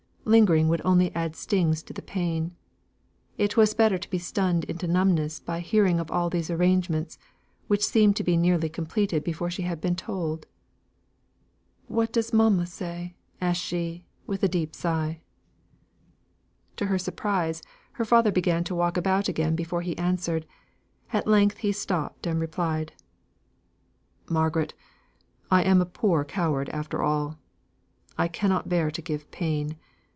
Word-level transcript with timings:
Lingering 0.23 0.69
would 0.69 0.83
only 0.85 1.13
add 1.13 1.35
stings 1.35 1.83
to 1.83 1.93
the 1.93 2.01
pain; 2.01 2.55
it 3.37 3.57
was 3.57 3.73
better 3.73 3.97
to 3.97 4.09
be 4.09 4.19
stunned 4.19 4.63
into 4.65 4.87
numbness 4.87 5.39
by 5.41 5.59
hearing 5.59 5.99
of 5.99 6.09
all 6.09 6.29
these 6.29 6.49
arrangements, 6.49 7.17
which 7.67 7.83
seemed 7.85 8.15
to 8.15 8.23
be 8.23 8.37
nearly 8.37 8.69
completed 8.69 9.23
before 9.25 9.49
she 9.49 9.63
had 9.63 9.81
been 9.81 9.95
told. 9.95 10.45
"What 11.87 12.13
does 12.13 12.31
mamma 12.31 12.67
say?" 12.67 13.15
asked 13.41 13.61
she, 13.61 14.05
with 14.25 14.41
a 14.41 14.47
deep 14.47 14.73
sigh. 14.73 15.19
To 16.77 16.85
her 16.85 16.99
surprise, 16.99 17.61
her 17.93 18.05
father 18.05 18.31
began 18.31 18.63
to 18.65 18.75
walk 18.75 18.95
about 18.95 19.27
again 19.27 19.55
before 19.55 19.81
he 19.81 19.97
answered. 19.97 20.45
At 21.11 21.27
length 21.27 21.57
he 21.57 21.73
stopped 21.73 22.25
and 22.25 22.39
replied: 22.39 22.93
"Margaret, 24.29 24.75
I 25.49 25.63
am 25.63 25.81
a 25.81 25.85
poor 25.85 26.23
coward 26.23 26.69
after 26.69 27.01
all. 27.01 27.37
I 28.17 28.29
cannot 28.29 28.69
bear 28.69 28.89
to 28.91 29.01
give 29.01 29.29
pain. 29.31 29.75